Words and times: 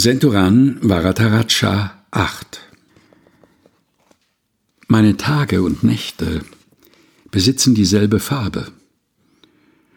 Senturan 0.00 0.78
Varataraja 0.80 2.04
8 2.12 2.60
Meine 4.86 5.16
Tage 5.16 5.60
und 5.60 5.82
Nächte 5.82 6.42
besitzen 7.32 7.74
dieselbe 7.74 8.20
Farbe, 8.20 8.70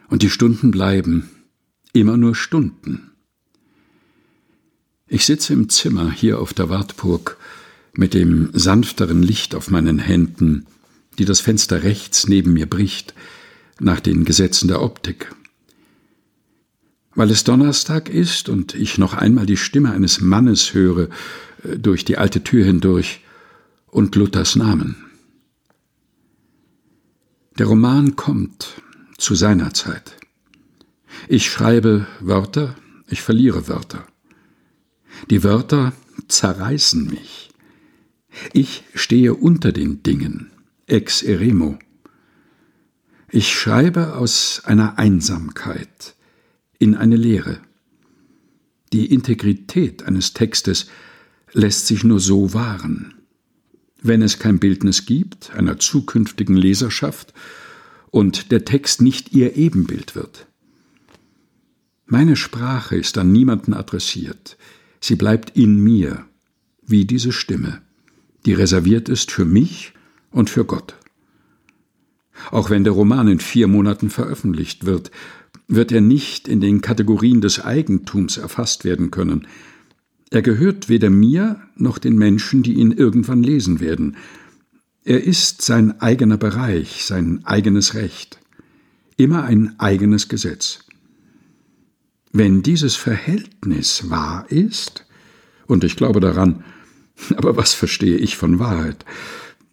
und 0.07 0.23
die 0.23 0.31
Stunden 0.31 0.71
bleiben 0.71 1.29
immer 1.93 2.17
nur 2.17 2.33
Stunden. 2.33 3.11
Ich 5.07 5.27
sitze 5.27 5.53
im 5.53 5.69
Zimmer 5.69 6.11
hier 6.11 6.39
auf 6.39 6.55
der 6.55 6.69
Wartburg 6.69 7.37
mit 7.93 8.15
dem 8.15 8.49
sanfteren 8.53 9.21
Licht 9.21 9.53
auf 9.53 9.69
meinen 9.69 9.99
Händen, 9.99 10.65
die 11.19 11.25
das 11.25 11.41
Fenster 11.41 11.83
rechts 11.83 12.27
neben 12.27 12.53
mir 12.53 12.65
bricht, 12.65 13.13
nach 13.79 13.99
den 13.99 14.25
Gesetzen 14.25 14.67
der 14.67 14.81
Optik. 14.81 15.31
Weil 17.13 17.29
es 17.29 17.43
Donnerstag 17.43 18.09
ist 18.09 18.49
und 18.49 18.73
ich 18.73 18.97
noch 18.97 19.13
einmal 19.13 19.45
die 19.45 19.57
Stimme 19.57 19.91
eines 19.91 20.21
Mannes 20.21 20.73
höre 20.73 21.09
äh, 21.63 21.77
durch 21.77 22.05
die 22.05 22.17
alte 22.17 22.43
Tür 22.43 22.65
hindurch 22.65 23.21
und 23.87 24.15
Luthers 24.15 24.55
Namen. 24.55 24.95
Der 27.57 27.65
Roman 27.65 28.15
kommt 28.15 28.81
zu 29.17 29.35
seiner 29.35 29.73
Zeit. 29.73 30.15
Ich 31.27 31.51
schreibe 31.51 32.07
Wörter, 32.19 32.75
ich 33.09 33.21
verliere 33.21 33.67
Wörter. 33.67 34.07
Die 35.29 35.43
Wörter 35.43 35.93
zerreißen 36.27 37.05
mich. 37.07 37.49
Ich 38.53 38.83
stehe 38.95 39.33
unter 39.33 39.71
den 39.71 40.01
Dingen, 40.03 40.51
ex 40.87 41.21
eremo. 41.21 41.77
Ich 43.29 43.53
schreibe 43.53 44.15
aus 44.15 44.61
einer 44.65 44.97
Einsamkeit, 44.97 46.15
in 46.81 46.95
eine 46.95 47.15
Lehre. 47.15 47.59
Die 48.91 49.13
Integrität 49.13 50.03
eines 50.03 50.33
Textes 50.33 50.87
lässt 51.53 51.85
sich 51.85 52.03
nur 52.03 52.19
so 52.19 52.53
wahren. 52.53 53.13
Wenn 54.01 54.23
es 54.23 54.39
kein 54.39 54.57
Bildnis 54.57 55.05
gibt, 55.05 55.53
einer 55.53 55.77
zukünftigen 55.77 56.57
Leserschaft, 56.57 57.33
und 58.09 58.51
der 58.51 58.65
Text 58.65 59.01
nicht 59.01 59.31
ihr 59.31 59.55
Ebenbild 59.55 60.15
wird. 60.15 60.47
Meine 62.07 62.35
Sprache 62.35 62.97
ist 62.97 63.17
an 63.17 63.31
niemanden 63.31 63.73
adressiert, 63.73 64.57
sie 64.99 65.15
bleibt 65.15 65.55
in 65.55 65.81
mir, 65.81 66.25
wie 66.81 67.05
diese 67.05 67.31
Stimme, 67.31 67.81
die 68.45 68.53
reserviert 68.53 69.07
ist 69.07 69.31
für 69.31 69.45
mich 69.45 69.93
und 70.31 70.49
für 70.49 70.65
Gott. 70.65 70.95
Auch 72.49 72.69
wenn 72.69 72.83
der 72.83 72.93
Roman 72.93 73.27
in 73.27 73.39
vier 73.39 73.67
Monaten 73.67 74.09
veröffentlicht 74.09 74.85
wird, 74.85 75.11
wird 75.71 75.91
er 75.91 76.01
nicht 76.01 76.47
in 76.47 76.59
den 76.59 76.81
Kategorien 76.81 77.41
des 77.41 77.63
Eigentums 77.63 78.37
erfasst 78.37 78.83
werden 78.83 79.09
können. 79.09 79.47
Er 80.29 80.41
gehört 80.41 80.89
weder 80.89 81.09
mir 81.09 81.61
noch 81.75 81.97
den 81.97 82.17
Menschen, 82.17 82.61
die 82.61 82.73
ihn 82.73 82.91
irgendwann 82.91 83.41
lesen 83.41 83.79
werden. 83.79 84.17
Er 85.03 85.23
ist 85.23 85.61
sein 85.61 85.99
eigener 85.99 86.37
Bereich, 86.37 87.05
sein 87.05 87.41
eigenes 87.45 87.95
Recht, 87.95 88.39
immer 89.17 89.43
ein 89.43 89.79
eigenes 89.79 90.29
Gesetz. 90.29 90.85
Wenn 92.31 92.63
dieses 92.63 92.95
Verhältnis 92.95 94.09
wahr 94.09 94.45
ist, 94.49 95.05
und 95.67 95.83
ich 95.83 95.95
glaube 95.95 96.19
daran, 96.19 96.63
aber 97.35 97.57
was 97.57 97.73
verstehe 97.73 98.17
ich 98.17 98.37
von 98.37 98.59
Wahrheit, 98.59 99.05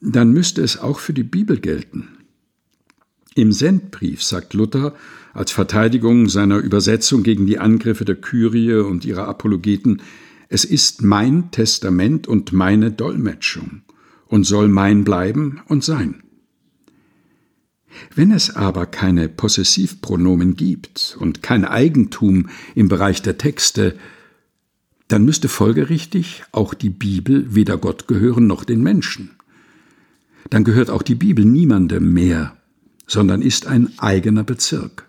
dann 0.00 0.30
müsste 0.30 0.62
es 0.62 0.78
auch 0.78 1.00
für 1.00 1.12
die 1.12 1.24
Bibel 1.24 1.58
gelten. 1.58 2.17
Im 3.38 3.52
Sendbrief 3.52 4.24
sagt 4.24 4.52
Luther 4.52 4.96
als 5.32 5.52
Verteidigung 5.52 6.28
seiner 6.28 6.58
Übersetzung 6.58 7.22
gegen 7.22 7.46
die 7.46 7.60
Angriffe 7.60 8.04
der 8.04 8.16
Kyrie 8.16 8.72
und 8.80 9.04
ihrer 9.04 9.28
Apologeten, 9.28 10.02
es 10.48 10.64
ist 10.64 11.04
mein 11.04 11.52
Testament 11.52 12.26
und 12.26 12.52
meine 12.52 12.90
Dolmetschung 12.90 13.82
und 14.26 14.42
soll 14.42 14.66
mein 14.66 15.04
bleiben 15.04 15.60
und 15.68 15.84
sein. 15.84 16.24
Wenn 18.12 18.32
es 18.32 18.56
aber 18.56 18.86
keine 18.86 19.28
Possessivpronomen 19.28 20.56
gibt 20.56 21.16
und 21.20 21.40
kein 21.40 21.64
Eigentum 21.64 22.48
im 22.74 22.88
Bereich 22.88 23.22
der 23.22 23.38
Texte, 23.38 23.96
dann 25.06 25.24
müsste 25.24 25.48
folgerichtig 25.48 26.42
auch 26.50 26.74
die 26.74 26.90
Bibel 26.90 27.54
weder 27.54 27.78
Gott 27.78 28.08
gehören 28.08 28.48
noch 28.48 28.64
den 28.64 28.82
Menschen. 28.82 29.30
Dann 30.50 30.64
gehört 30.64 30.90
auch 30.90 31.02
die 31.02 31.14
Bibel 31.14 31.44
niemandem 31.44 32.12
mehr 32.12 32.57
sondern 33.08 33.42
ist 33.42 33.66
ein 33.66 33.98
eigener 33.98 34.44
Bezirk. 34.44 35.08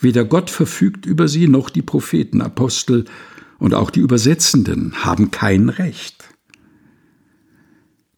Weder 0.00 0.24
Gott 0.24 0.50
verfügt 0.50 1.06
über 1.06 1.28
sie 1.28 1.46
noch 1.46 1.70
die 1.70 1.82
Propheten, 1.82 2.40
Apostel 2.40 3.04
und 3.58 3.74
auch 3.74 3.90
die 3.90 4.00
Übersetzenden 4.00 5.04
haben 5.04 5.30
kein 5.30 5.68
Recht. 5.68 6.24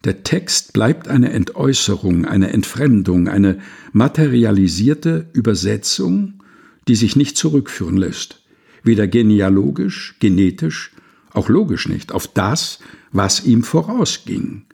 Der 0.05 0.23
Text 0.23 0.73
bleibt 0.73 1.07
eine 1.07 1.31
Entäußerung, 1.31 2.25
eine 2.25 2.51
Entfremdung, 2.53 3.27
eine 3.27 3.59
materialisierte 3.91 5.29
Übersetzung, 5.33 6.43
die 6.87 6.95
sich 6.95 7.15
nicht 7.15 7.37
zurückführen 7.37 7.97
lässt, 7.97 8.43
weder 8.83 9.07
genealogisch, 9.07 10.15
genetisch, 10.19 10.91
auch 11.31 11.49
logisch 11.49 11.89
nicht, 11.89 12.11
auf 12.11 12.27
das, 12.27 12.79
was 13.11 13.45
ihm 13.45 13.63
vorausging, 13.63 14.65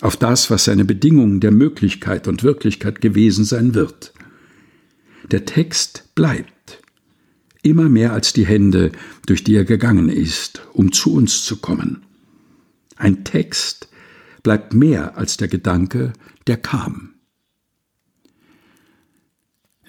auf 0.00 0.16
das, 0.16 0.50
was 0.50 0.64
seine 0.64 0.84
Bedingung 0.84 1.40
der 1.40 1.50
Möglichkeit 1.50 2.26
und 2.26 2.42
Wirklichkeit 2.42 3.00
gewesen 3.00 3.44
sein 3.44 3.74
wird. 3.74 4.12
Der 5.30 5.44
Text 5.44 6.14
bleibt, 6.14 6.80
immer 7.62 7.88
mehr 7.88 8.12
als 8.12 8.32
die 8.32 8.46
Hände, 8.46 8.92
durch 9.26 9.44
die 9.44 9.54
er 9.54 9.64
gegangen 9.64 10.08
ist, 10.08 10.62
um 10.72 10.92
zu 10.92 11.14
uns 11.14 11.44
zu 11.44 11.58
kommen. 11.58 12.02
Ein 12.96 13.24
Text 13.24 13.88
bleibt 14.42 14.74
mehr 14.74 15.16
als 15.18 15.36
der 15.36 15.48
Gedanke, 15.48 16.12
der 16.46 16.56
kam. 16.56 17.10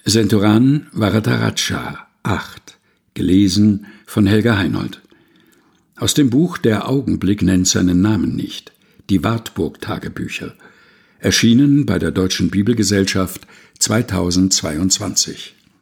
Senturan 0.04 0.88
Varadaraja 0.92 2.06
8, 2.22 2.78
gelesen 3.14 3.86
von 4.04 4.26
Helga 4.26 4.58
Heinold. 4.58 5.00
Aus 5.96 6.14
dem 6.14 6.30
Buch 6.30 6.58
Der 6.58 6.88
Augenblick 6.88 7.42
nennt 7.42 7.68
seinen 7.68 8.02
Namen 8.02 8.34
nicht 8.34 8.72
die 9.10 9.24
Wartburg-Tagebücher, 9.24 10.54
erschienen 11.18 11.86
bei 11.86 11.98
der 11.98 12.10
Deutschen 12.10 12.50
Bibelgesellschaft 12.50 13.46
2022. 13.78 15.54